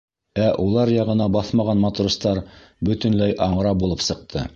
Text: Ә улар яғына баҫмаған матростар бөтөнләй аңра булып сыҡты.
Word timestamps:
Ә 0.43 0.45
улар 0.61 0.91
яғына 0.93 1.27
баҫмаған 1.35 1.83
матростар 1.83 2.41
бөтөнләй 2.89 3.37
аңра 3.49 3.75
булып 3.85 4.07
сыҡты. 4.07 4.43